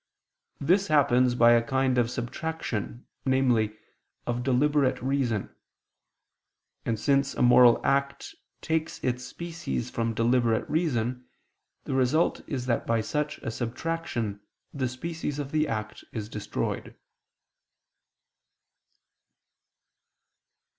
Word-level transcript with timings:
This 0.59 0.87
happens 0.87 1.35
by 1.35 1.51
a 1.51 1.61
kind 1.61 1.99
of 1.99 2.09
subtraction, 2.09 3.05
namely, 3.23 3.77
of 4.25 4.41
deliberate 4.41 4.99
reason. 4.99 5.55
And 6.87 6.99
since 6.99 7.35
a 7.35 7.43
moral 7.43 7.79
act 7.85 8.33
takes 8.61 8.97
its 9.03 9.23
species 9.23 9.91
from 9.91 10.15
deliberate 10.15 10.67
reason, 10.67 11.27
the 11.83 11.93
result 11.93 12.41
is 12.49 12.65
that 12.65 12.87
by 12.87 13.01
such 13.01 13.37
a 13.43 13.51
subtraction 13.51 14.39
the 14.73 14.89
species 14.89 15.37
of 15.37 15.51
the 15.51 15.67
act 15.67 16.03
is 16.11 16.29
destroyed. 16.29 16.95